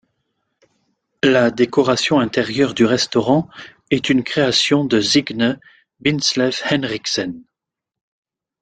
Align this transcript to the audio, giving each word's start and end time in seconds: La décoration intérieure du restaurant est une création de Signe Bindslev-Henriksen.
La 1.21 1.51
décoration 1.51 2.19
intérieure 2.19 2.73
du 2.73 2.85
restaurant 2.85 3.47
est 3.91 4.09
une 4.09 4.23
création 4.23 4.83
de 4.83 4.99
Signe 4.99 5.59
Bindslev-Henriksen. 5.99 7.43